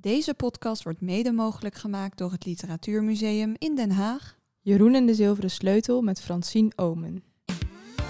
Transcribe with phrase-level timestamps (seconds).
[0.00, 4.36] Deze podcast wordt mede mogelijk gemaakt door het Literatuurmuseum in Den Haag.
[4.60, 7.22] Jeroen en de Zilveren Sleutel met Francine Omen.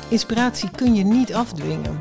[0.09, 2.01] Inspiratie kun je niet afdwingen.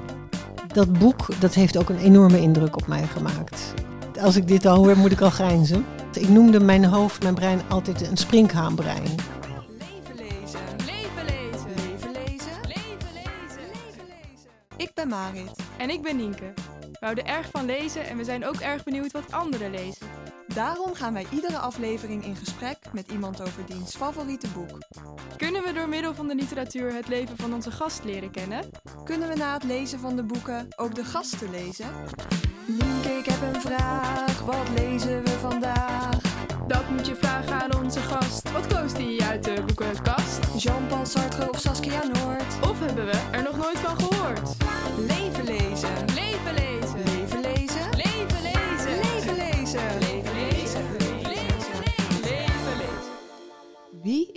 [0.74, 3.74] Dat boek dat heeft ook een enorme indruk op mij gemaakt.
[4.20, 5.86] Als ik dit al hoor, moet ik al grijnzen.
[6.14, 9.04] Ik noemde mijn hoofd, mijn brein altijd een springhaanbrein.
[9.04, 14.50] Leven lezen, leven lezen, leven lezen, leven lezen, leven lezen.
[14.78, 15.52] Ik ben Marit.
[15.78, 16.54] En ik ben Nienke.
[17.00, 20.08] We houden erg van lezen en we zijn ook erg benieuwd wat anderen lezen.
[20.54, 24.78] Daarom gaan wij iedere aflevering in gesprek met iemand over diens favoriete boek.
[25.38, 28.70] Kunnen we door middel van de literatuur het leven van onze gast leren kennen?
[29.04, 31.88] Kunnen we na het lezen van de boeken ook de gasten lezen?
[32.66, 34.42] Nienke, ik heb een vraag.
[34.42, 36.18] Wat lezen we vandaag?
[36.68, 38.52] Dat moet je vragen aan onze gast.
[38.52, 40.40] Wat koos die uit de boekenkast?
[40.58, 42.70] Jean-Paul Sartre of Saskia Noord?
[42.70, 44.56] Of hebben we er nog nooit van gehoord?
[44.98, 45.30] Leven lezen.
[45.30, 45.49] Leven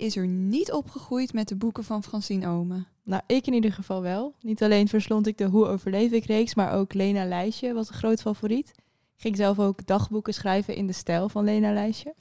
[0.03, 2.87] is er niet opgegroeid met de boeken van Francine Omen?
[3.03, 4.33] Nou, ik in ieder geval wel.
[4.41, 7.95] Niet alleen verslond ik de Hoe overleef ik reeks, maar ook Lena Lijstje was een
[7.95, 8.69] groot favoriet.
[9.15, 12.15] Ik ging zelf ook dagboeken schrijven in de stijl van Lena Lijstje.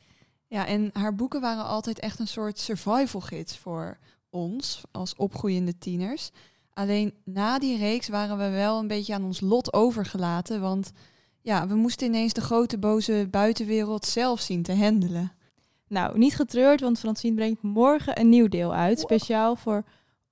[0.46, 3.98] Ja, en haar boeken waren altijd echt een soort survival gids voor
[4.30, 6.30] ons als opgroeiende tieners.
[6.72, 10.92] Alleen na die reeks waren we wel een beetje aan ons lot overgelaten, want
[11.40, 15.32] ja, we moesten ineens de grote boze buitenwereld zelf zien te handelen.
[15.92, 19.00] Nou, niet getreurd, want Francine brengt morgen een nieuw deel uit.
[19.00, 19.84] Speciaal voor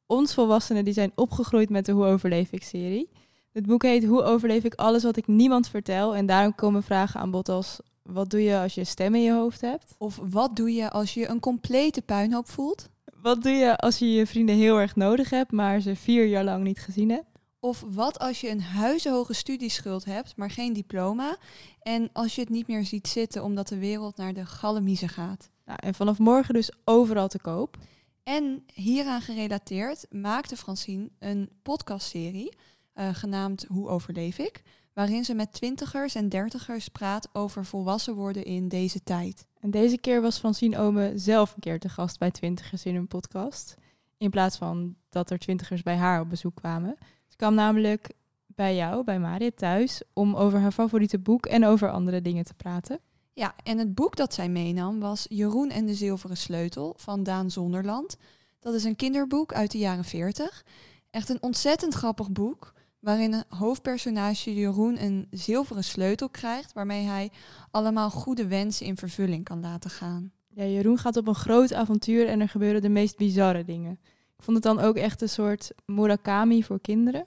[0.07, 3.11] ons volwassenen die zijn opgegroeid met de Hoe overleef ik serie.
[3.53, 6.15] Het boek heet Hoe overleef ik alles wat ik niemand vertel.
[6.15, 7.81] En daarom komen vragen aan bod als...
[8.03, 9.95] Wat doe je als je stem in je hoofd hebt?
[9.99, 12.89] Of wat doe je als je een complete puinhoop voelt?
[13.23, 16.45] Wat doe je als je je vrienden heel erg nodig hebt, maar ze vier jaar
[16.45, 17.30] lang niet gezien hebt?
[17.61, 21.37] Of wat als je een huizenhoge studieschuld hebt, maar geen diploma?
[21.83, 25.51] En als je het niet meer ziet zitten omdat de wereld naar de gallemiezen gaat?
[25.65, 27.77] Nou, en vanaf morgen dus overal te koop.
[28.23, 32.57] En hieraan gerelateerd maakte Francine een podcastserie
[32.93, 34.63] eh, genaamd Hoe overleef ik?
[34.93, 39.47] Waarin ze met twintigers en dertigers praat over volwassen worden in deze tijd.
[39.61, 43.09] En deze keer was Francine Ome zelf een keer te gast bij Twintigers in een
[43.09, 43.77] podcast.
[44.19, 46.97] In plaats van dat er twintigers bij haar op bezoek kwamen.
[47.41, 48.13] Kwam namelijk
[48.47, 52.55] bij jou, bij Marit, thuis om over haar favoriete boek en over andere dingen te
[52.55, 53.01] praten.
[53.33, 57.51] Ja, en het boek dat zij meenam was Jeroen en de Zilveren Sleutel van Daan
[57.51, 58.17] Zonderland.
[58.59, 60.65] Dat is een kinderboek uit de jaren 40.
[61.11, 67.31] Echt een ontzettend grappig boek, waarin een hoofdpersonage Jeroen een zilveren sleutel krijgt, waarmee hij
[67.71, 70.33] allemaal goede wensen in vervulling kan laten gaan.
[70.49, 73.99] Ja, Jeroen gaat op een groot avontuur en er gebeuren de meest bizarre dingen.
[74.41, 77.27] Ik vond het dan ook echt een soort Murakami voor kinderen.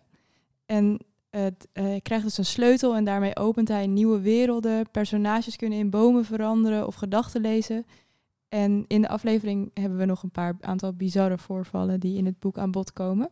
[0.66, 4.90] En het, eh, hij krijgt dus een sleutel en daarmee opent hij nieuwe werelden.
[4.92, 7.86] Personages kunnen in bomen veranderen of gedachten lezen.
[8.50, 12.40] En in de aflevering hebben we nog een paar aantal bizarre voorvallen die in het
[12.40, 13.30] boek aan bod komen.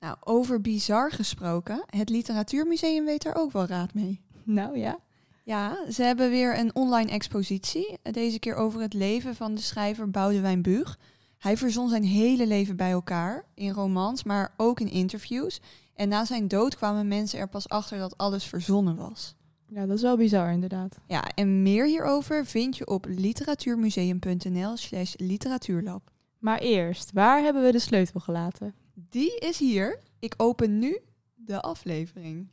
[0.00, 4.20] Nou, over bizar gesproken, het Literatuurmuseum weet daar ook wel raad mee.
[4.42, 4.98] Nou ja.
[5.44, 7.98] Ja, ze hebben weer een online expositie.
[8.02, 10.98] Deze keer over het leven van de schrijver Boudewijn Buug.
[11.40, 15.60] Hij verzon zijn hele leven bij elkaar, in romans, maar ook in interviews.
[15.94, 19.34] En na zijn dood kwamen mensen er pas achter dat alles verzonnen was.
[19.66, 20.98] Ja, dat is wel bizar inderdaad.
[21.06, 26.10] Ja, en meer hierover vind je op literatuurmuseum.nl slash literatuurlab.
[26.38, 28.74] Maar eerst, waar hebben we de sleutel gelaten?
[28.94, 30.00] Die is hier.
[30.18, 30.98] Ik open nu
[31.34, 32.48] de aflevering.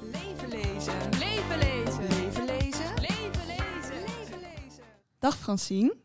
[0.00, 0.94] Leven lezen.
[1.18, 1.77] Leven lezen.
[5.18, 5.96] Dag Francine.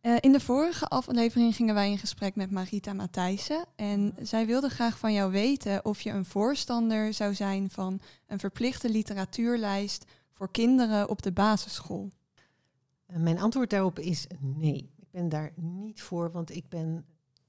[0.00, 3.64] Eh, in de vorige aflevering gingen wij in gesprek met Marita Matthijssen.
[3.76, 8.38] En zij wilde graag van jou weten of je een voorstander zou zijn van een
[8.38, 12.10] verplichte literatuurlijst voor kinderen op de basisschool.
[13.06, 14.90] En Mijn antwoord daarop is nee.
[14.96, 17.04] Ik ben daar niet voor, want ik ben,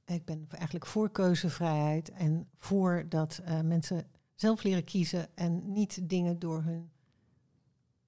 [0.05, 6.09] ik ben eigenlijk voor keuzevrijheid en voor dat eh, mensen zelf leren kiezen en niet
[6.09, 6.91] dingen door hun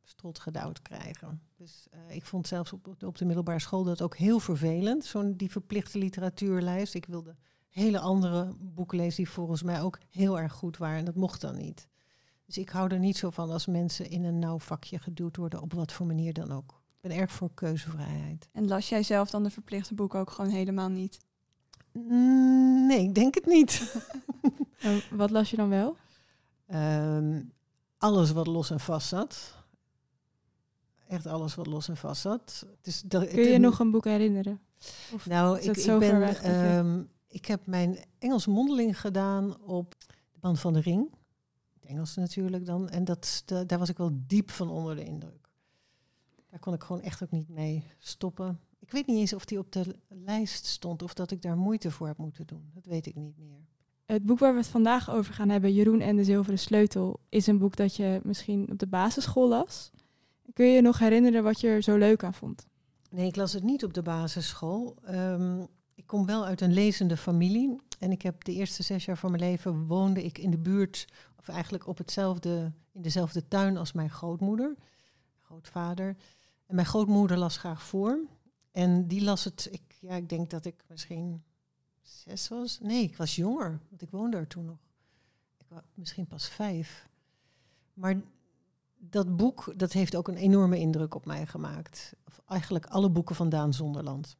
[0.03, 1.41] strot gedouwd krijgen.
[1.55, 5.33] Dus eh, ik vond zelfs op, op de middelbare school dat ook heel vervelend, zo'n
[5.38, 6.94] die verplichte literatuurlijst.
[6.94, 7.35] Ik wilde
[7.69, 11.41] hele andere boeken lezen die volgens mij ook heel erg goed waren en dat mocht
[11.41, 11.88] dan niet.
[12.45, 15.61] Dus ik hou er niet zo van als mensen in een nauw vakje geduwd worden,
[15.61, 16.81] op wat voor manier dan ook.
[16.95, 18.50] Ik ben erg voor keuzevrijheid.
[18.51, 21.19] En las jij zelf dan de verplichte boeken ook gewoon helemaal niet?
[21.91, 24.01] Mm, nee, ik denk het niet.
[25.11, 25.97] Wat las je dan wel?
[26.65, 27.41] Ehm,
[27.97, 29.62] alles wat los en vast zat.
[31.13, 32.65] Echt alles wat los en vast zat.
[32.81, 34.60] Dus dat, Kun je je nog een boek herinneren?
[35.13, 36.19] Of Nou, ik, ik ben.
[36.19, 39.95] weg ehm, ik heb mijn Engels mondeling gedaan op
[40.31, 41.10] de band van de ring.
[41.74, 42.89] het Engels natuurlijk dan.
[42.89, 45.48] En dat, da- daar was ik wel diep van onder de indruk.
[46.50, 48.60] Daar kon ik gewoon echt ook niet mee stoppen.
[48.80, 51.92] Ik weet niet eens of die op de lijst stond of dat ik daar moeite
[51.92, 52.69] voor heb moeten doen.
[52.74, 53.62] Dat weet ik niet meer.
[54.06, 57.48] Het boek waar we het vandaag over gaan hebben, Jeroen en de Zilveren Sleutel, is
[57.48, 59.92] een boek dat je misschien op de basisschool las.
[60.54, 62.68] Kun je je nog herinneren wat je er zo leuk aan vond?
[63.10, 64.95] Nee, ik las het niet op de basisschool.
[65.04, 65.62] Ehm,
[65.94, 67.81] ik kom wel uit een lezende familie.
[68.00, 71.07] En ik heb de eerste zes jaar van mijn leven woonde ik in de buurt,
[71.38, 74.75] of eigenlijk op hetzelfde, in dezelfde tuin als mijn grootmoeder,
[75.42, 76.16] grootvader.
[76.66, 78.19] En mijn grootmoeder las graag voor.
[78.72, 81.44] En die las het, ik, ja, ik denk dat ik misschien
[82.01, 82.80] zes was.
[82.80, 84.80] Nee, ik was jonger, want ik woonde er toen nog.
[85.57, 87.10] Ik was misschien pas vijf.
[87.94, 88.22] Maar
[89.09, 92.13] dat boek, dat heeft ook een enorme indruk op mij gemaakt.
[92.27, 94.38] Of eigenlijk alle boeken van Daan Zonderland.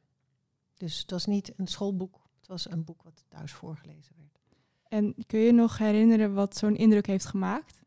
[0.74, 4.40] Dus het was niet een schoolboek, het was een boek wat thuis voorgelezen werd.
[4.88, 7.82] En kun je nog herinneren wat zo'n indruk heeft gemaakt?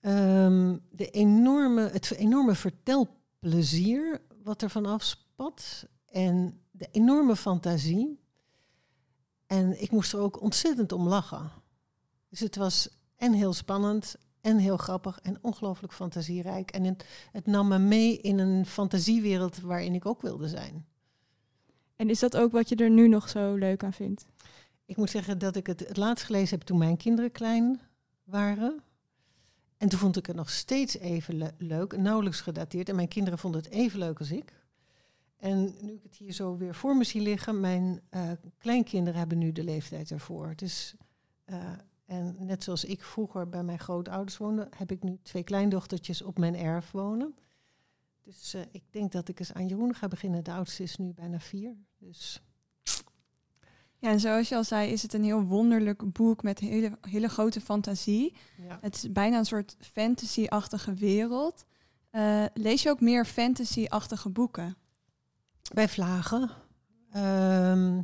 [0.00, 8.20] Ehm, de enorme, het enorme vertelplezier wat er van afspat en de enorme fantasie.
[9.46, 11.50] En ik moest er ook ontzettend om lachen.
[12.28, 16.70] Dus het was en heel spannend en heel grappig en ongelooflijk fantasierijk.
[16.70, 20.86] En het, het nam me mee in een fantasiewereld waarin ik ook wilde zijn.
[21.96, 24.26] En is dat ook wat je er nu nog zo leuk aan vindt?
[24.84, 27.80] Ik moet zeggen dat ik het het laatst gelezen heb toen mijn kinderen klein
[28.24, 28.82] waren.
[29.76, 32.88] En toen vond ik het nog steeds even le- leuk, nauwelijks gedateerd.
[32.88, 34.52] En mijn kinderen vonden het even leuk als ik.
[35.36, 39.38] En nu ik het hier zo weer voor me zie liggen, mijn eh, kleinkinderen hebben
[39.38, 40.52] nu de leeftijd ervoor.
[40.56, 40.94] Dus,
[41.44, 41.72] eh,
[42.12, 46.38] en net zoals ik vroeger bij mijn grootouders woonde, heb ik nu twee kleindochtertjes op
[46.38, 47.34] mijn erf wonen.
[48.22, 50.44] Dus eh, ik denk dat ik eens aan Jeroen ga beginnen.
[50.44, 51.74] De oudste is nu bijna vier.
[51.98, 52.42] Dus
[53.98, 57.28] Ja, en zoals je al zei, is het een heel wonderlijk boek met hele, hele
[57.28, 58.36] grote fantasie.
[58.56, 58.78] ja.
[58.80, 61.64] Het is bijna een soort fantasy-achtige wereld.
[62.10, 64.76] Eh, lees je ook meer fantasy-achtige boeken?
[65.74, 66.50] Bij Vlagen.
[67.10, 68.02] Ehm,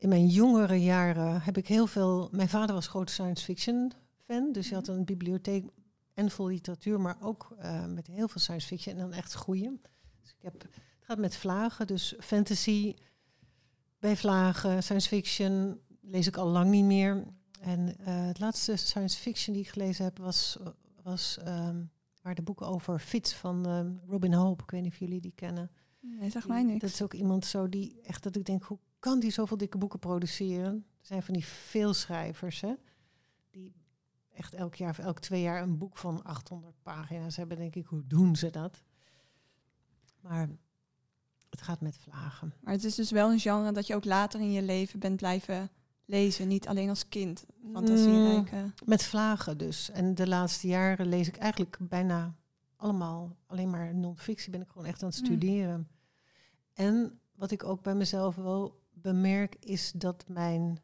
[0.00, 2.28] in mijn jongere jaren heb ik heel veel.
[2.32, 5.66] Mijn vader was groot science fiction fan, dus hij had een bibliotheek
[6.14, 9.78] en vol literatuur, maar ook eh, met heel veel science fiction en dan echt goede.
[10.20, 10.70] Dus ik heb, het
[11.00, 12.94] gaat met Vlagen, dus fantasy
[13.98, 17.24] bij Vlagen, science fiction lees ik al lang niet meer.
[17.60, 20.58] En eh, het laatste science fiction die ik gelezen heb was,
[21.02, 21.82] was ehm,
[22.22, 24.62] waar de boeken over Fitz van ehm, Robin Hope.
[24.62, 25.70] Ik weet niet of jullie die kennen.
[26.00, 26.80] Nee, zeg Die- mij niks.
[26.80, 29.78] Dat is ook iemand zo die echt dat ik denk, hoe kan die zoveel dikke
[29.78, 30.74] boeken produceren?
[31.00, 32.74] Er zijn van die veelschrijvers, hè?
[33.50, 33.72] Die
[34.32, 37.56] echt elk jaar of elk twee jaar een boek van 800 pagina's hebben.
[37.56, 38.82] denk ik, hoe doen ze dat?
[40.20, 40.48] Maar
[41.50, 42.54] het gaat met vlagen.
[42.60, 45.16] Maar het is dus wel een genre dat je ook later in je leven bent
[45.16, 45.70] blijven
[46.04, 46.48] lezen.
[46.48, 47.44] Niet alleen als kind.
[47.72, 48.72] Fantasierijke.
[48.84, 49.90] Met vlagen dus.
[49.90, 52.34] En de laatste jaren lees ik eigenlijk bijna
[52.76, 54.50] allemaal alleen maar non-fictie.
[54.50, 55.24] Ben ik gewoon echt aan het Mm.
[55.26, 55.88] studeren.
[56.72, 60.78] En wat ik ook bij mezelf wel bemerk, is dat mijn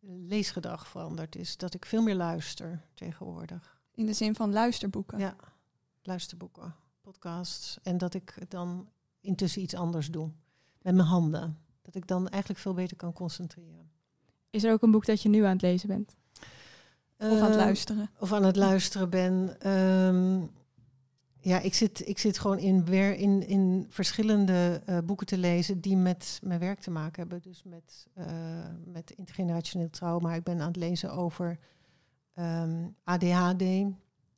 [0.00, 1.56] leesgedrag veranderd is.
[1.56, 3.80] Dat ik veel meer luister tegenwoordig.
[3.94, 5.18] In de zin van luisterboeken.
[5.18, 5.36] Ja,
[6.02, 7.78] luisterboeken, podcasts.
[7.82, 8.88] En dat ik dan
[9.20, 10.30] intussen iets anders doe.
[10.82, 11.58] Met mijn handen.
[11.82, 13.90] Dat ik dan eigenlijk veel beter kan concentreren.
[14.50, 16.16] Is er ook een boek dat je nu aan het lezen bent?
[17.18, 18.10] Of aan het Ehm, luisteren.
[18.18, 19.60] of aan het luisteren ben.
[19.60, 20.46] Ehm,
[21.40, 25.80] ja, ik zit, ik zit gewoon in, wer, in, in verschillende eh, boeken te lezen
[25.80, 27.42] die met mijn werk te maken hebben.
[27.42, 28.26] Dus met, eh,
[28.84, 30.34] met intergenerationeel trauma.
[30.34, 31.58] Ik ben aan het lezen over
[32.34, 33.64] ehm, ADHD.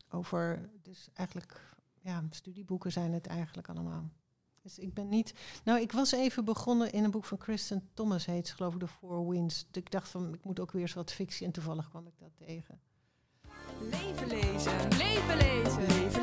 [0.08, 4.10] Over, dus eigenlijk, ja, studieboeken zijn het eigenlijk allemaal.
[4.62, 5.34] Dus ik ben niet.
[5.64, 8.88] Nou, ik was even begonnen in een boek van Kristen Thomas, heet geloof ik, The
[8.88, 9.66] Four Winds.
[9.72, 12.36] Ik dacht van, ik moet ook weer eens wat fictie en toevallig kwam ik dat
[12.36, 12.80] tegen.
[13.80, 14.88] Leven lezen.
[14.96, 15.78] Leven lezen.
[15.78, 16.21] Leven lezen.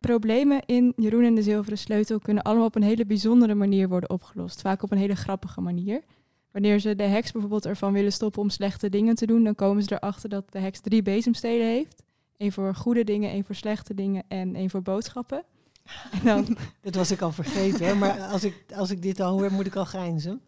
[0.00, 4.10] Problemen in Jeroen en de Zilveren Sleutel kunnen allemaal op een hele bijzondere manier worden
[4.10, 4.60] opgelost.
[4.60, 6.02] Vaak op een hele grappige manier.
[6.50, 9.82] Wanneer ze de heks bijvoorbeeld ervan willen stoppen om slechte dingen te doen, dan komen
[9.82, 12.02] ze erachter dat de heks drie bezemstelen heeft.
[12.36, 15.44] Eén voor goede dingen, één voor slechte dingen en één voor boodschappen.
[16.10, 19.52] En dan, Dat was ik al vergeten, maar als ik, als ik dit al hoor,
[19.52, 20.40] moet ik al grijnzen.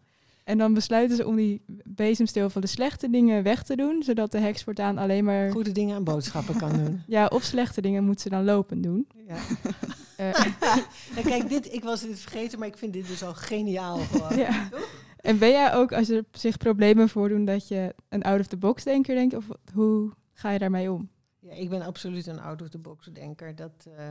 [0.43, 4.31] En dan besluiten ze om die bezemsteel van de slechte dingen weg te doen, zodat
[4.31, 5.51] de heks voortaan alleen maar...
[5.51, 7.03] Goede dingen en boodschappen kan doen.
[7.07, 9.07] Ja, of slechte dingen moet ze dan lopend doen.
[9.27, 9.35] Ja.
[10.17, 10.45] Eh,
[11.15, 14.37] Nou, kijk, dit, ik was dit vergeten, maar ik vind dit dus al geniaal gewoon.
[14.45, 14.69] ja.
[15.17, 19.35] En ben jij ook, als er zich problemen voordoen, dat je een out-of-the-box denker denkt?
[19.35, 21.09] Of hoe ga je daarmee om?
[21.39, 23.55] Ja, ik ben absoluut een out-of-the-box denker.
[23.55, 24.09] Dat, eh,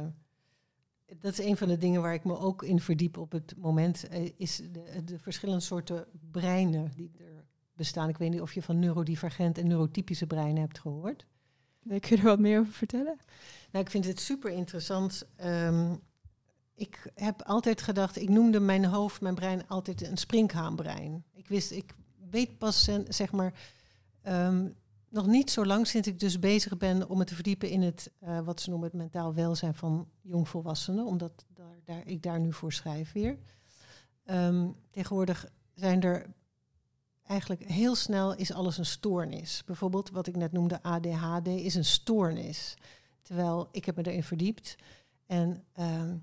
[1.20, 4.08] dat is een van de dingen waar ik me ook in verdiep op het moment.
[4.08, 8.08] eh, is de, de verschillende soorten breinen die er bestaan.
[8.08, 11.26] Ik weet niet of je van neurodivergent en neurotypische brein hebt gehoord.
[11.88, 13.18] Kun je er wat meer over vertellen?
[13.72, 15.26] Nou, ik vind het super interessant.
[15.36, 15.94] Ehm,
[16.74, 21.24] ik heb altijd gedacht, ik noemde mijn hoofd, mijn brein altijd een springhaanbrein.
[21.32, 21.94] Ik wist, ik
[22.30, 23.54] weet pas, zeg maar,
[24.22, 24.68] ehm,
[25.12, 28.10] nog niet zo lang sinds ik dus bezig ben om me te verdiepen in het,
[28.22, 32.52] uh, wat ze noemen het mentaal welzijn van jongvolwassenen, omdat daar, daar, ik daar nu
[32.52, 33.38] voor schrijf weer.
[34.24, 36.26] Ehm, tegenwoordig zijn er
[37.26, 39.64] eigenlijk heel snel is alles een stoornis.
[39.64, 42.76] Bijvoorbeeld wat ik net noemde ADHD is een stoornis.
[43.22, 44.76] Terwijl ik heb me erin verdiept
[45.26, 46.16] en ehm,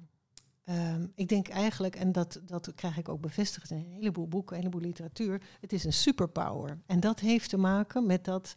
[0.64, 4.56] ehm, ik denk eigenlijk, en dat, dat krijg ik ook bevestigd in een heleboel boeken,
[4.56, 6.82] een heleboel literatuur, het is een superpower.
[6.86, 8.56] En dat heeft te maken met dat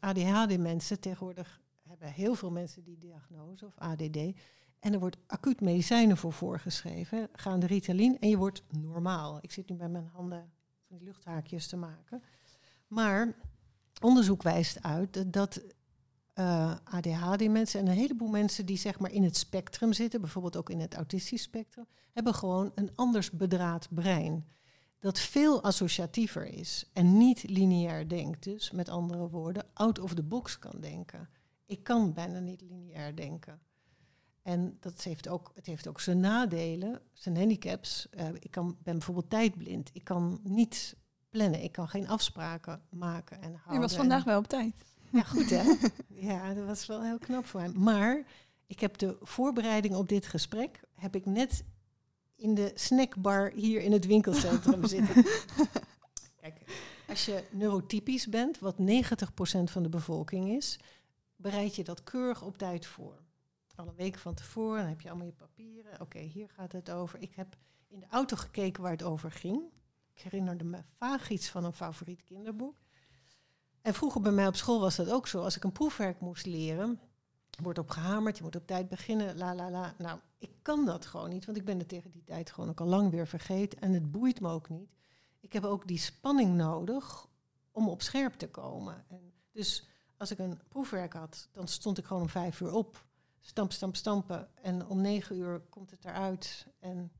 [0.00, 4.16] ADHD-mensen tegenwoordig hebben heel veel mensen die diagnose of ADD.
[4.80, 7.28] En er wordt acuut medicijnen voor voorgeschreven.
[7.32, 9.38] Gaan de Ritalin en je wordt normaal.
[9.40, 10.50] Ik zit nu bij mijn handen
[10.88, 12.22] van die luchthaakjes te maken.
[12.86, 13.34] Maar
[14.00, 15.62] onderzoek wijst uit dat
[16.34, 20.56] uh, eh, ADHD-mensen en een heleboel mensen die zeg maar in het spectrum zitten, bijvoorbeeld
[20.56, 24.46] ook in het autistisch spectrum, hebben gewoon een anders bedraad brein.
[24.98, 28.44] Dat veel associatiever is en niet lineair denkt.
[28.44, 31.28] Dus met andere woorden, out of the box kan denken.
[31.66, 33.60] Ik kan bijna niet lineair denken.
[34.42, 38.06] En dat heeft ook, het heeft ook zijn nadelen, zijn handicaps.
[38.10, 39.90] Uh, ik kan, ben bijvoorbeeld tijdblind.
[39.92, 40.96] Ik kan niet
[41.28, 41.62] plannen.
[41.62, 43.74] Ik kan geen afspraken maken en houden.
[43.74, 44.74] Je was vandaag wel op tijd.
[45.12, 45.74] Ja, goed hè?
[46.28, 47.82] ja, dat was wel heel knap voor hem.
[47.82, 48.24] Maar
[48.66, 50.80] ik heb de voorbereiding op dit gesprek...
[50.94, 51.64] heb ik net
[52.38, 55.24] in de snackbar hier in het winkelcentrum zitten.
[56.40, 56.60] Kijk,
[57.08, 58.82] als je neurotypisch bent, wat 90%
[59.64, 60.78] van de bevolking is...
[61.36, 63.26] bereid je dat keurig op tijd voor
[63.78, 64.78] al een week van tevoren.
[64.78, 66.00] Dan heb je allemaal je papieren.
[66.00, 67.20] Oké, hier gaat het over.
[67.20, 67.56] Ik heb
[67.88, 69.62] in de auto gekeken waar het over ging.
[70.14, 72.76] Ik herinnerde me vaag iets van een favoriet kinderboek.
[73.82, 75.42] En vroeger bij mij op school was dat ook zo.
[75.42, 77.00] Als ik een proefwerk moest leren,
[77.62, 79.94] wordt op gehamerd, je moet op tijd beginnen, la la la.
[79.98, 82.80] Nou, ik kan dat gewoon niet, want ik ben het tegen die tijd gewoon ook
[82.80, 83.80] al lang weer vergeten.
[83.80, 84.96] En het boeit me ook niet.
[85.40, 87.28] Ik heb ook die spanning nodig
[87.70, 89.04] om op scherp te komen.
[89.08, 93.04] En dus als ik een proefwerk had, dan stond ik gewoon om vijf uur op
[93.40, 94.48] stamp, stamp, stampen.
[94.54, 96.66] En om negen uur komt het eruit.
[96.78, 97.12] En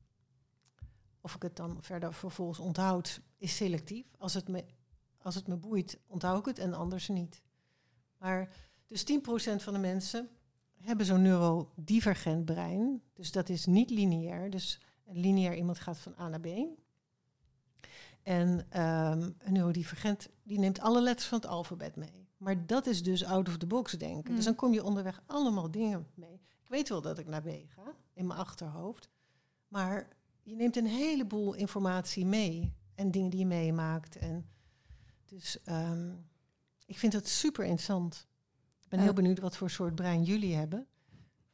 [1.21, 4.05] of ik het dan verder vervolgens onthoud, is selectief.
[4.17, 4.65] Als het me,
[5.21, 7.41] als het me boeit, onthoud ik het en anders niet.
[8.17, 10.29] Maar dus 10% van de mensen
[10.81, 13.01] hebben zo'n neurodivergent brein.
[13.13, 14.49] Dus dat is niet lineair.
[14.49, 16.47] Dus lineair iemand gaat van A naar B.
[18.23, 22.27] En um, een neurodivergent die neemt alle letters van het alfabet mee.
[22.37, 24.35] Maar dat is dus out of the box denken.
[24.35, 24.59] Dus dan mm.
[24.59, 26.41] kom je onderweg allemaal dingen mee.
[26.61, 29.09] Ik weet wel dat ik naar B ga, in mijn achterhoofd.
[29.67, 30.07] Maar
[30.43, 32.73] je neemt een heleboel informatie mee.
[32.95, 34.15] En dingen die je meemaakt.
[34.15, 34.49] En
[35.25, 36.29] dus um,
[36.85, 38.27] ik vind het super interessant.
[38.89, 40.87] Ik ben heel benieuwd wat voor soort brein jullie hebben.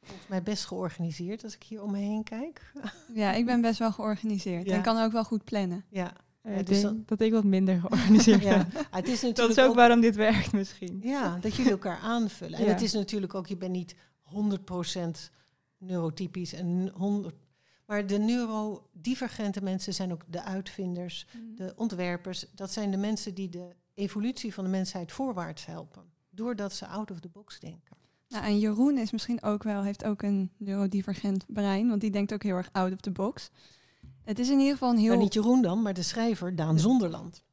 [0.02, 2.72] Volgens mij best georganiseerd als ik hier omheen kijk.
[3.14, 4.68] Ja, ik ben best wel georganiseerd.
[4.68, 5.84] En kan ook wel goed plannen.
[5.88, 6.12] Ja,
[6.42, 8.56] uh, ik denk dat ik wat minder georganiseerd ja.
[8.56, 8.84] ben.
[8.90, 11.00] het is natuurlijk dat is ook, waarom dit werkt misschien.
[11.02, 12.58] Ja, dat jullie elkaar aanvullen.
[12.58, 15.08] En het is natuurlijk ook, je bent niet 100%
[15.78, 17.34] neurotypisch en 100
[17.86, 21.54] maar de neurodivergente mensen zijn ook de uitvinders, mhm.
[21.54, 22.46] de ontwerpers.
[22.54, 26.14] Dat zijn de mensen die de evolutie van de mensheid voorwaarts helpen.
[26.36, 27.96] Doordat ze out of the box denken.
[28.28, 32.32] Nou, en Jeroen is misschien ook wel, heeft ook een neurodivergent brein, want die denkt
[32.32, 33.50] ook heel erg out of the box.
[34.24, 35.08] Het is in ieder geval een heel...
[35.08, 37.44] Nou, niet Jeroen dan, maar de schrijver Daan Zonderland.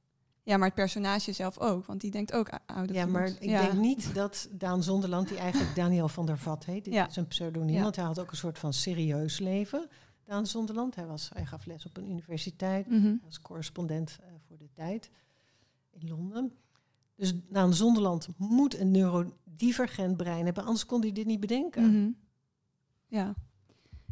[0.43, 2.95] Ja, maar het personage zelf ook, want die denkt ook ouder.
[2.95, 6.83] Ja, maar ik denk niet dat Daan Zonderland, die eigenlijk Daniel van der Vat heet,
[6.83, 7.07] dit ja.
[7.07, 9.89] is een pseudoniem, want hij had ook een soort van serieus leven.
[10.23, 13.21] Daan Zonderland, hij, was, hij gaf les op een universiteit, mm -hmm.
[13.23, 15.09] was correspondent uh, voor de tijd
[15.91, 16.53] in Londen.
[17.15, 21.89] Dus Daan Zonderland moet een neurodivergent brein hebben, anders kon hij dit niet bedenken.
[21.89, 22.11] Mhm.
[23.07, 23.33] Ja,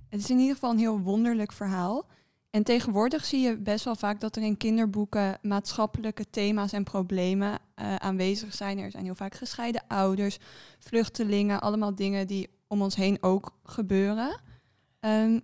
[0.10, 2.06] het is in ieder geval een heel wonderlijk verhaal.
[2.50, 7.52] En tegenwoordig zie je best wel vaak dat er in kinderboeken maatschappelijke thema's en problemen
[7.52, 8.80] uh, aanwezig zijn.
[8.80, 10.38] Er zijn heel vaak gescheiden ouders,
[10.80, 14.42] vluchtelingen, allemaal dingen die om ons heen ook gebeuren.
[15.00, 15.42] Um,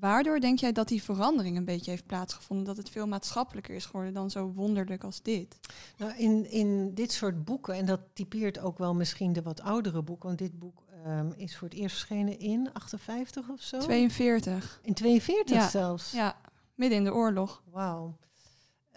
[0.00, 2.66] waardoor denk jij dat die verandering een beetje heeft plaatsgevonden?
[2.66, 5.58] Dat het veel maatschappelijker is geworden dan zo wonderlijk als dit?
[5.96, 10.02] Nou, in, in dit soort boeken, en dat typeert ook wel misschien de wat oudere
[10.02, 13.78] boeken, want dit boek um, is voor het eerst verschenen in 58 of zo?
[13.78, 14.80] 42.
[14.82, 16.12] In 42 zelfs?
[16.12, 16.36] Ja,
[16.74, 17.62] midden in de oorlog.
[17.70, 18.16] Wauw.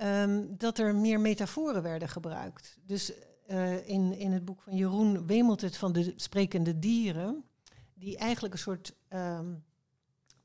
[0.02, 2.78] Um, dat er meer metaforen werden gebruikt.
[2.86, 3.14] Dus
[3.50, 7.44] uh, in, in het boek van Jeroen wemelt het van de sprekende dieren,
[7.94, 9.64] die eigenlijk een soort um,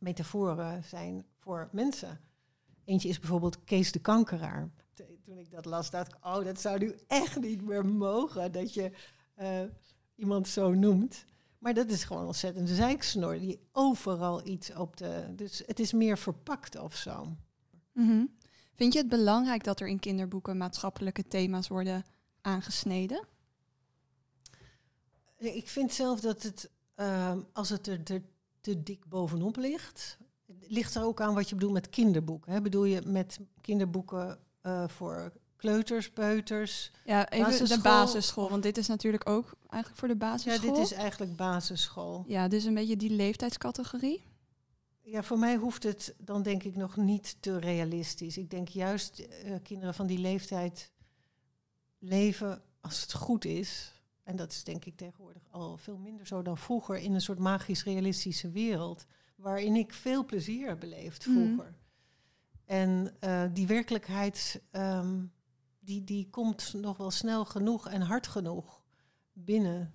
[0.07, 2.21] metaforen zijn voor mensen.
[2.85, 4.71] Eentje is bijvoorbeeld Kees de Kankeraar.
[5.25, 8.75] toen ik dat las, dacht ik, oh, dat zou nu echt niet meer mogen dat
[8.75, 8.93] je
[9.35, 9.63] eh,
[10.15, 11.25] iemand zo noemt.
[11.59, 15.33] Maar dat is gewoon ontzettend zeiksnor die overal iets op de.
[15.37, 17.37] Dus het is meer verpakt of zo.
[17.93, 18.25] Mhm.
[18.75, 22.05] Vind je het belangrijk dat er in kinderboeken maatschappelijke thema's worden
[22.41, 23.27] aangesneden?
[25.37, 28.23] Ik vind zelf dat het, ehm, als het er, er
[28.67, 30.19] te dik bovenop ligt,
[30.61, 32.53] ligt er ook aan wat je bedoelt met kinderboeken.
[32.53, 32.61] Hè?
[32.61, 36.93] Bedoel je met kinderboeken eh, voor kleuters, peuters?
[37.05, 40.75] Ja, even Basisschool de basisschool, want dit is natuurlijk ook eigenlijk voor de Ja, basisschool.
[40.75, 42.25] dit is eigenlijk basisschool.
[42.27, 44.25] Ja, dus een beetje die leeftijdscategorie.
[45.03, 48.37] Ja, voor mij hoeft het dan denk ik nog niet te realistisch.
[48.37, 50.91] Ik denk juist eh, kinderen van die leeftijd
[51.99, 53.96] leven als het goed is.
[54.27, 57.39] En dat is denk ik tegenwoordig al veel minder zo dan vroeger in een soort
[57.39, 59.07] magisch-realistische wereld.
[59.37, 61.35] Waarin ik veel plezier heb beleefd Mhm.
[61.37, 61.75] vroeger.
[62.65, 65.25] En eh, die werkelijkheid, ehm,
[65.81, 68.83] die, die komt nog wel snel genoeg en hard genoeg
[69.33, 69.95] binnen.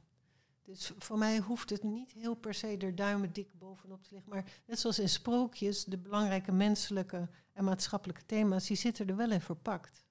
[0.62, 4.32] Dus voor mij hoeft het niet heel per se er duimen dik bovenop te liggen.
[4.32, 9.32] Maar net zoals in sprookjes, de belangrijke menselijke en maatschappelijke thema's, die zitten er wel
[9.32, 10.06] in verpakt.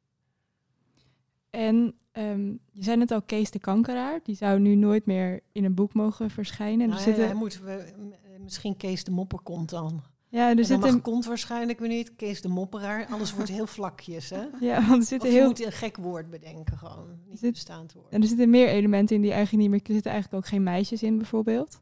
[1.51, 4.21] En ehm, je zei net al Kees de Kankeraar.
[4.23, 6.87] Die zou nu nooit meer in een boek mogen verschijnen.
[6.89, 7.93] Nou, er zitten, hij moet we,
[8.39, 10.03] misschien Kees de Mopperkont dan.
[10.29, 12.17] ja, er zitten, mag kont waarschijnlijk weer niet.
[12.17, 13.07] Kees de Mopperaar.
[13.07, 14.43] Alles wordt heel vlakjes, hè?
[14.61, 17.19] ja, want er zitten je heel, moet een gek woord bedenken gewoon.
[17.29, 18.13] Niet Zit- bestaand woord.
[18.13, 19.81] en er zitten meer elementen in die eigenlijk niet meer...
[19.89, 21.81] Er zitten eigenlijk ook geen meisjes in, bijvoorbeeld.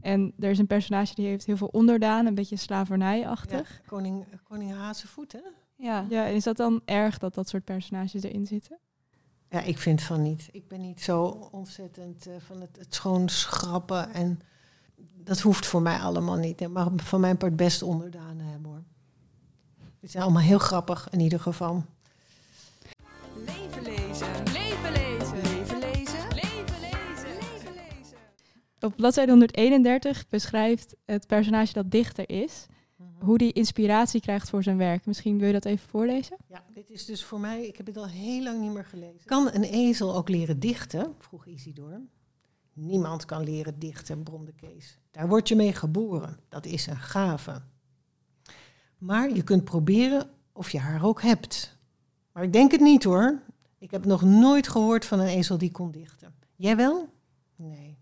[0.00, 3.80] En er is een personage die heeft heel veel onderdaan, een beetje Ja, slavernijachtig.
[3.86, 5.38] koning, koning Hazenvoet, hè?
[5.76, 6.06] Ja.
[6.08, 6.26] Ja.
[6.26, 8.78] en is dat dan erg dat dat soort personages erin zitten?
[9.50, 10.48] Ja, ik vind van niet.
[10.52, 14.12] Ik ben niet zo ontzettend eh, van het, het schoon schrappen.
[14.12, 14.40] En
[15.24, 16.68] dat hoeft voor mij allemaal niet.
[16.68, 18.82] Mag van mijn part best onderdanen hebben hoor.
[20.00, 21.84] Het zijn allemaal heel grappig in ieder geval.
[23.34, 24.42] Leven lezen.
[24.52, 25.42] Leven lezen.
[25.42, 26.28] Leven lezen.
[26.28, 27.34] Leven lezen.
[27.38, 28.18] Leven lezen.
[28.80, 32.66] Op bladzijde 131 beschrijft het personage dat dichter is...
[33.20, 35.06] hoe die inspiratie krijgt voor zijn werk.
[35.06, 36.36] Misschien wil je dat even voorlezen?
[36.46, 39.24] Ja, dit is dus voor mij, ik heb het al heel lang niet meer gelezen.
[39.24, 41.14] Kan een ezel ook leren dichten?
[41.18, 42.00] vroeg Isidor.
[42.72, 44.98] Niemand kan leren dichten, bromde Kees.
[45.10, 46.38] Daar word je mee geboren.
[46.48, 47.62] Dat is een gave.
[48.98, 51.78] Maar je kunt proberen of je haar ook hebt.
[52.32, 53.42] Maar ik denk het niet hoor.
[53.78, 56.34] Ik heb nog nooit gehoord van een ezel die kon dichten.
[56.56, 57.08] Jij wel?
[57.56, 57.98] Nee,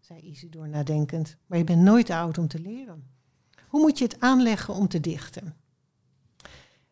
[0.00, 1.36] zei Isidor nadenkend.
[1.46, 3.04] Maar je bent nooit te oud om te leren.
[3.70, 5.56] Hoe moet je het aanleggen om te dichten?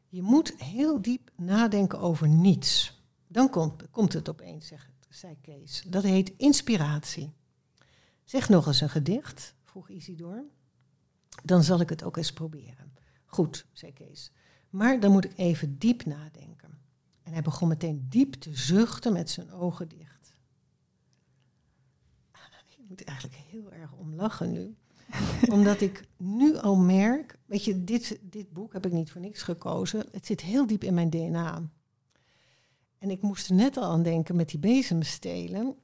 [0.08, 3.02] Je moet heel diep nadenken over niets.
[3.26, 5.84] Dan komt, komt het opeens, zegt, zei Kees.
[5.86, 7.32] Dat heet inspiratie.
[8.24, 10.44] Zeg nog eens een gedicht, vroeg Isidor.
[11.44, 12.92] Dan zal ik het ook eens proberen.
[13.24, 14.32] Goed, zei Kees.
[14.70, 16.78] Maar dan moet ik even diep nadenken.
[17.22, 20.32] En hij begon meteen diep te zuchten met zijn ogen dicht.
[22.68, 24.76] Ik moet eigenlijk heel erg om lachen nu
[25.52, 29.42] omdat ik nu al merk, weet je, dit, dit boek heb ik niet voor niks
[29.42, 30.04] gekozen.
[30.12, 31.70] Het zit heel diep in mijn DNA.
[32.98, 35.76] En ik moest er net al aan denken met die bezemstelen.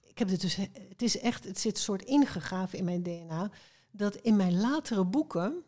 [0.00, 0.56] Ik heb het dus,
[0.88, 3.50] het is echt, het zit soort ingegraven in mijn DNA.
[3.90, 5.64] Dat in mijn latere boeken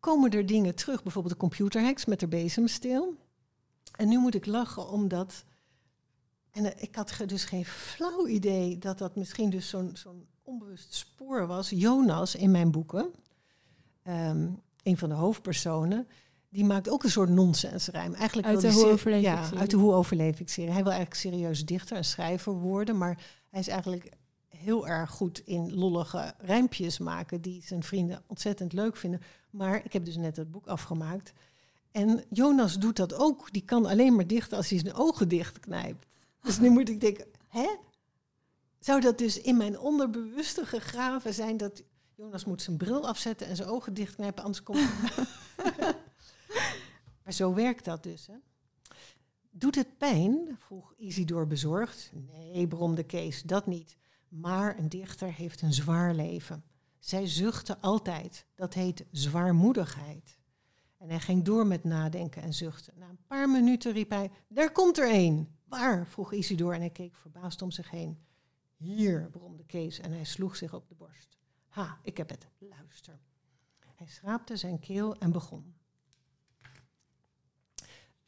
[0.00, 1.02] komen er dingen terug.
[1.02, 3.14] Bijvoorbeeld de computerhacks met de bezemsteel.
[3.96, 5.44] En nu moet ik lachen omdat.
[6.50, 11.46] En ik had dus geen flauw idee dat dat misschien dus zo'n zo'n onbewust spoor
[11.46, 11.70] was.
[11.70, 13.10] Jonas in mijn boeken,
[14.02, 14.48] ehm,
[14.82, 16.08] een van de hoofdpersonen,
[16.48, 18.14] die maakt ook een soort nonsensrijm.
[18.14, 20.70] Eigenlijk Uit de Hoe overleef ik Ja, uit de Hoe overleef ik serie.
[20.70, 24.10] Hij wil eigenlijk serieus dichter en schrijver worden, maar hij is eigenlijk
[24.48, 29.20] heel erg goed in lollige rijmpjes maken die zijn vrienden ontzettend leuk vinden.
[29.50, 31.32] Maar ik heb dus net het boek afgemaakt.
[31.90, 33.52] En Jonas doet dat ook.
[33.52, 36.06] Die kan alleen maar dichten als hij zijn ogen dicht knijpt.
[36.42, 37.68] Dus nu moet ik denken, hè?
[38.86, 41.82] Zou dat dus in mijn onderbewuste gegraven zijn dat
[42.14, 44.78] Jonas moet zijn bril afzetten en zijn ogen dichtknijpen, anders komt
[47.24, 48.34] Maar zo werkt dat dus, hè?
[49.50, 50.56] Doet het pijn?
[50.58, 52.10] vroeg Isidor bezorgd.
[52.12, 53.96] Nee, bromde Kees, dat niet.
[54.28, 56.64] Maar een dichter heeft een zwaar leven.
[56.98, 58.46] Zij zuchtte altijd.
[58.54, 60.38] Dat heet zwaarmoedigheid.
[60.98, 62.92] En hij ging door met nadenken en zuchten.
[62.96, 65.48] Na een paar minuten riep hij: Daar komt er een.
[65.64, 66.06] Waar?
[66.06, 68.25] vroeg Isidor en hij keek verbaasd om zich heen.
[68.76, 71.36] Hier, bromde Kees en hij sloeg zich op de borst.
[71.68, 72.46] Ha, ik heb het.
[72.58, 73.18] Luister.
[73.96, 75.74] Hij schraapte zijn keel en begon.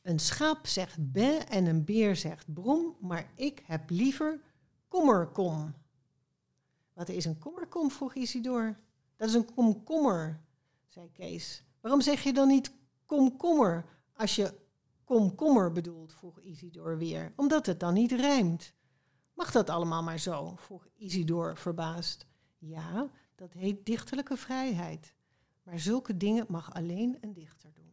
[0.02, 4.40] Een schaap zegt be en een beer zegt brom, maar ik heb liever
[4.88, 5.74] kommerkom.
[6.92, 7.90] Wat is een kommerkom?
[7.90, 8.78] vroeg Isidor.
[9.16, 10.40] Dat is een komkommer,
[10.88, 11.64] zei Kees.
[11.80, 12.72] Waarom zeg je dan niet
[13.06, 13.96] komkommer?
[14.18, 14.54] als je
[15.04, 18.72] komkommer bedoelt, vroeg Isidor weer, omdat het dan niet rijmt.
[19.38, 20.54] Mag dat allemaal maar zo?
[20.56, 22.26] vroeg Isidor verbaasd.
[22.58, 25.14] Ja, dat heet dichterlijke vrijheid.
[25.62, 27.92] Maar zulke dingen mag alleen een dichter doen.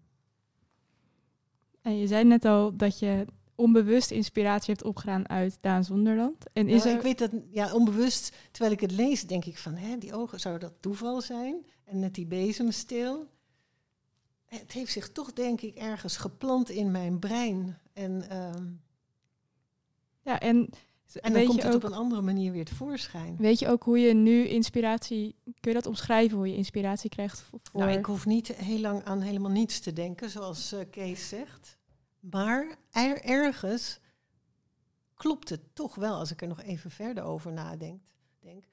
[1.81, 6.53] En je zei net al dat je onbewust inspiratie hebt opgedaan uit Daan Zonderland.
[6.53, 6.95] En is Nou, er...
[6.95, 10.39] Ik weet dat, ja, onbewust, terwijl ik het lees, denk ik van, hè, die ogen,
[10.39, 11.65] zou dat toeval zijn?
[11.84, 13.27] En net die bezemstil.
[14.45, 17.77] Het heeft zich toch, denk ik, ergens geplant in mijn brein.
[17.93, 18.65] En, ehm,
[20.21, 20.69] Ja, en,
[21.13, 23.35] en dan komt je het ook, op een andere manier weer tevoorschijn.
[23.37, 25.35] weet je ook hoe je nu inspiratie...
[25.43, 27.59] Kun je dat omschrijven, hoe je inspiratie krijgt voor...
[27.73, 31.77] Nou, ik hoef niet heel lang aan helemaal niets te denken, zoals eh, Kees zegt.
[32.19, 33.99] Maar er, ergens
[35.13, 38.01] klopt het toch wel, als ik er nog even verder over nadenk.
[38.39, 38.63] Denk,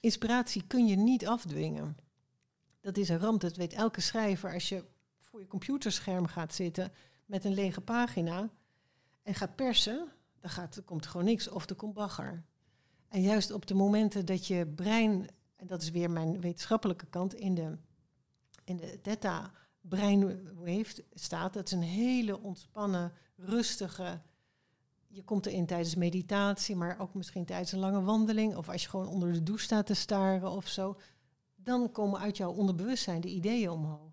[0.00, 1.96] inspiratie kun je niet afdwingen.
[2.80, 4.52] Dat is een ramp, dat weet elke schrijver.
[4.52, 4.84] Als je
[5.20, 6.92] voor je computerscherm gaat zitten
[7.26, 8.50] met een lege pagina
[9.22, 10.08] en gaat persen,
[10.40, 12.44] dan, gaat, dan komt er gewoon niks of er komt bagger.
[13.08, 17.34] En juist op de momenten dat je brein, en dat is weer mijn wetenschappelijke kant,
[17.34, 17.78] in de,
[18.64, 24.20] in de theta brainwave staat, dat is een hele ontspannen, rustige.
[25.06, 28.88] Je komt erin tijdens meditatie, maar ook misschien tijdens een lange wandeling, of als je
[28.88, 30.96] gewoon onder de douche staat te staren of zo.
[31.56, 34.10] Dan komen uit jouw onderbewustzijn de ideeën omhoog.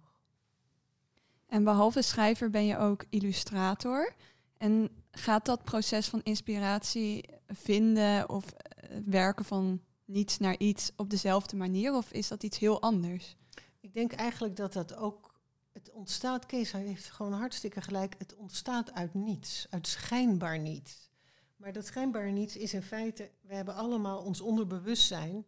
[1.48, 4.16] En behalve schrijver ben je ook illustrator.
[4.58, 11.10] En gaat dat proces van inspiratie vinden of eh, werken van niets naar iets op
[11.10, 11.94] dezelfde manier?
[11.94, 13.36] Of is dat iets heel anders?
[13.80, 15.36] Ik denk eigenlijk dat dat ook.
[15.74, 18.16] Het ontstaat, Kees heeft gewoon hartstikke gelijk.
[18.18, 21.10] Het ontstaat uit niets, uit schijnbaar niets.
[21.56, 23.32] Maar dat schijnbaar niets is in feite.
[23.42, 25.46] We hebben allemaal ons onderbewustzijn.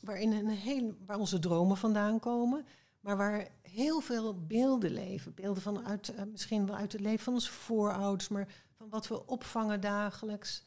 [0.00, 2.66] Waarin een heel, waar onze dromen vandaan komen.
[3.00, 5.34] Maar waar heel veel beelden leven.
[5.34, 8.28] Beelden van uit, eh, misschien wel uit het leven van onze voorouders.
[8.28, 8.48] Maar
[8.80, 10.64] van wat we opvangen dagelijks.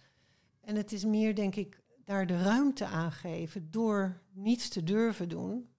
[0.61, 3.71] En het is meer, denk ik, daar de ruimte aan geven.
[3.71, 5.69] Door niets te durven doen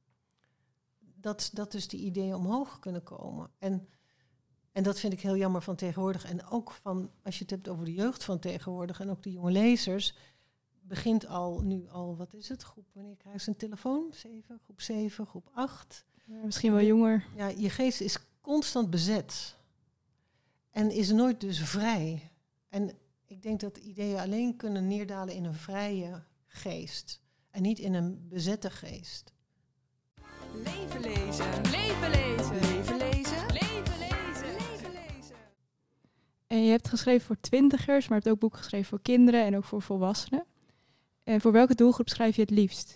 [0.98, 3.50] dat, dat dus die ideeën omhoog kunnen komen.
[3.58, 3.88] En,
[4.72, 6.24] en dat vind ik heel jammer van tegenwoordig.
[6.24, 9.32] En ook van, als je het hebt over de jeugd van tegenwoordig en ook de
[9.32, 10.16] jonge lezers,
[10.80, 14.12] begint al nu al, wat is het, groep, wanneer krijg je een telefoon?
[14.62, 16.04] Groep 7, groep 8.
[16.24, 17.26] Misschien wel jonger.
[17.36, 19.56] Ja, je geest is constant bezet.
[20.74, 22.30] En is nooit dus vrij.
[22.68, 22.90] En
[23.26, 27.20] ik denk dat ideeën alleen kunnen neerdalen in een vrije geest.
[27.50, 29.32] En niet in een bezette geest.
[30.54, 31.46] Leven lezen.
[31.70, 32.60] Leven lezen.
[32.60, 33.46] Leven lezen.
[33.46, 34.52] Leven lezen.
[34.52, 35.36] Leven lezen.
[36.46, 39.56] En je hebt geschreven voor twintigers, maar je hebt ook boeken geschreven voor kinderen en
[39.56, 40.44] ook voor volwassenen.
[41.24, 42.94] En voor welke doelgroep schrijf je het liefst?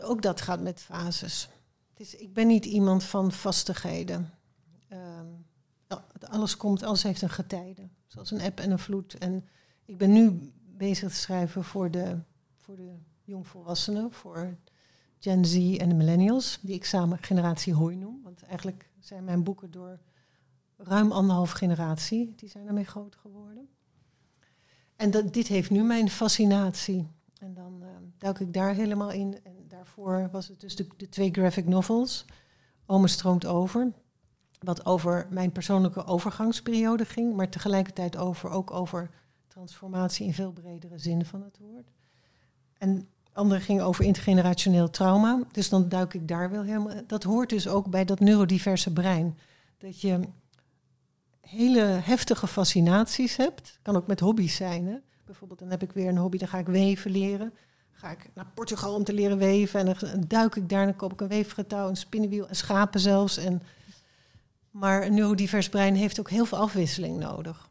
[0.00, 1.48] Ook dat gaat met fases.
[1.88, 4.35] Het is, ik ben niet iemand van vastigheden.
[5.86, 7.88] Ehm, al- alles komt, alles heeft een getijde.
[8.06, 9.18] Zoals een eb en een vloed.
[9.18, 9.48] En
[9.84, 12.18] ik ben nu bezig te schrijven voor de,
[12.56, 12.94] voor de
[13.24, 14.56] jongvolwassenen, voor
[15.18, 18.20] Gen Z en de millennials, die ik samen generatie hooi noem.
[18.22, 19.98] Want eigenlijk zijn mijn boeken door
[20.76, 23.68] ruim anderhalf generatie, die zijn ermee groot geworden.
[24.96, 27.08] En dat, dit heeft nu mijn fascinatie.
[27.38, 29.44] En dan eh, duik ik daar helemaal in.
[29.44, 32.24] En daarvoor was het dus de, de twee graphic novels.
[32.86, 33.92] Ome stroomt over.
[34.60, 37.36] Wat over mijn persoonlijke overgangsperiode ging.
[37.36, 39.10] Maar tegelijkertijd over, ook over
[39.48, 41.88] transformatie in veel bredere zin van het woord.
[42.78, 45.42] En andere ging over intergenerationeel trauma.
[45.52, 46.94] Dus dan duik ik daar wel helemaal...
[47.06, 49.38] Dat hoort dus ook bij dat neurodiverse brein.
[49.78, 50.20] Dat je
[51.40, 53.78] hele heftige fascinaties hebt.
[53.82, 54.86] Kan ook met hobby's zijn.
[54.86, 54.96] Hè?
[55.24, 57.54] Bijvoorbeeld, dan heb ik weer een hobby, dan ga ik weven leren.
[57.92, 59.80] Ga ik naar Portugal om te leren weven.
[59.80, 63.36] En dan duik ik daar, dan koop ik een weefgetouw, een spinnenwiel en schapen zelfs.
[63.36, 63.62] En,
[64.78, 67.70] maar een neurodivers brein heeft ook heel veel afwisseling nodig.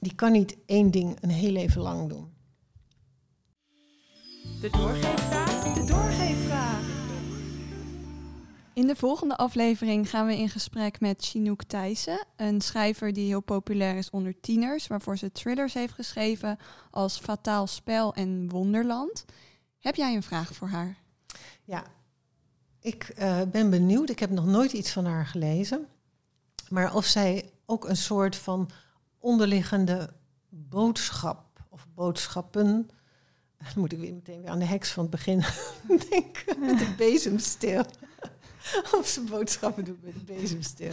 [0.00, 2.34] Die kan niet één ding een heel leven lang doen.
[4.60, 5.74] De doorgeefvraag.
[5.74, 6.84] De doorgeefvraag.
[8.74, 13.40] In de volgende aflevering gaan we in gesprek met Chinook Thijssen, een schrijver die heel
[13.40, 16.58] populair is onder tieners, waarvoor ze thrillers heeft geschreven
[16.90, 19.24] als Fataal Spel en Wonderland.
[19.78, 20.96] Heb jij een vraag voor haar?
[21.64, 21.84] Ja,
[22.80, 24.10] ik eh, ben benieuwd.
[24.10, 25.86] Ik heb nog nooit iets van haar gelezen.
[26.68, 28.70] Maar of zij ook een soort van
[29.18, 30.10] onderliggende
[30.48, 32.90] boodschap of boodschappen.
[33.58, 35.44] Dan moet ik weer meteen weer aan de heks van het begin
[36.10, 36.60] denken.
[36.60, 37.84] Met de bezemsteel.
[38.98, 40.92] of ze boodschappen doet met de bezemsteel.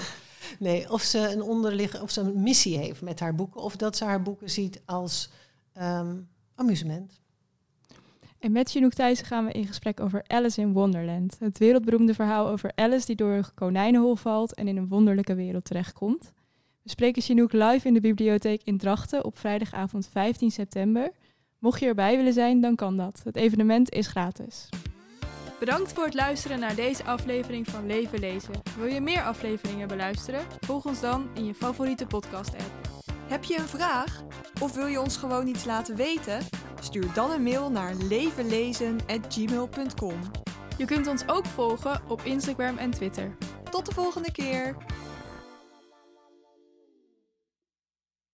[0.60, 3.62] Nee, of ze een onderliggende, of ze een missie heeft met haar boeken.
[3.62, 5.30] Of dat ze haar boeken ziet als
[5.74, 6.18] ehm,
[6.56, 7.22] amusement.
[8.44, 11.36] En met Chinook Thijssen gaan we in gesprek over Alice in Wonderland.
[11.40, 15.66] Het wereldberoemde verhaal over Alice die door een konijnenhol valt en in een wonderlijke wereld
[15.66, 16.32] terechtkomt.
[16.82, 21.12] We spreken Chinook live in de bibliotheek in Drachten op vrijdagavond 15 september.
[21.60, 23.22] Mocht je erbij willen zijn, dan kan dat.
[23.24, 24.70] Het evenement is gratis.
[25.60, 28.62] Bedankt voor het luisteren naar deze aflevering van Leven Lezen.
[28.78, 30.46] Wil je meer afleveringen beluisteren?
[30.60, 33.03] Volg ons dan in je favoriete podcast-app.
[33.28, 34.24] Heb je een vraag?
[34.62, 36.40] Of wil je ons gewoon iets laten weten?
[36.82, 40.20] Stuur dan een mail naar levenlezen.gmail.com.
[40.78, 43.36] Je kunt ons ook volgen op Instagram en Twitter.
[43.70, 44.76] Tot de volgende keer!